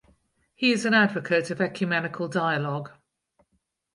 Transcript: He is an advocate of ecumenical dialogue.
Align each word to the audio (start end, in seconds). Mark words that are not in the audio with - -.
He 0.55 0.71
is 0.71 0.83
an 0.85 0.95
advocate 0.95 1.51
of 1.51 1.61
ecumenical 1.61 2.27
dialogue. 2.27 2.89